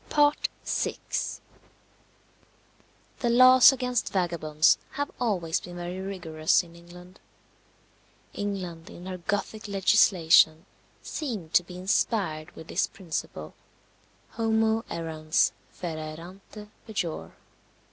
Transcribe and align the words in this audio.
VI. 0.65 0.97
The 3.19 3.29
laws 3.29 3.71
against 3.71 4.11
vagabonds 4.11 4.79
have 4.93 5.11
always 5.19 5.59
been 5.59 5.75
very 5.75 5.99
rigorous 5.99 6.63
in 6.63 6.75
England. 6.75 7.19
England, 8.33 8.89
in 8.89 9.05
her 9.05 9.19
Gothic 9.19 9.67
legislation, 9.67 10.65
seemed 11.03 11.53
to 11.53 11.61
be 11.63 11.77
inspired 11.77 12.49
with 12.55 12.67
this 12.67 12.87
principle, 12.87 13.53
Homo 14.31 14.81
errans 14.89 15.51
fera 15.69 16.15
errante 16.17 16.69
pejor. 16.87 17.33